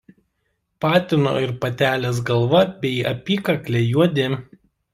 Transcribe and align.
Patino 0.85 1.33
ir 1.43 1.53
patelės 1.65 2.23
galva 2.31 2.63
bei 2.87 2.95
apykaklė 3.13 3.87
juodi. 3.93 4.31